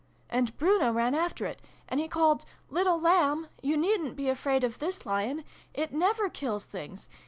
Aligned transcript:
And 0.31 0.57
Bruno 0.57 0.91
ran 0.91 1.13
after 1.13 1.45
it. 1.45 1.61
And 1.87 1.99
he 1.99 2.07
called' 2.07 2.43
Little 2.71 2.99
Lamb! 2.99 3.45
You 3.61 3.77
needn't 3.77 4.15
be 4.15 4.29
afraid 4.29 4.63
of 4.63 4.79
this 4.79 5.05
Lion! 5.05 5.43
It 5.75 5.93
never 5.93 6.27
kills 6.27 6.65
things! 6.65 7.07